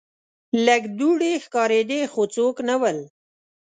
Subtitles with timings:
[0.65, 2.97] لږ دوړې ښکاریدې خو څوک نه ول.